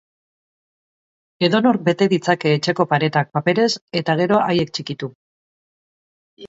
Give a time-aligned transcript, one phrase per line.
[1.49, 3.71] Edonork bete ditzake etxeko paretak paperez,
[4.03, 5.13] eta gero haiek txikitu.